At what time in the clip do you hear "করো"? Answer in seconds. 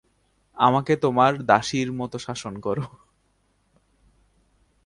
2.59-2.85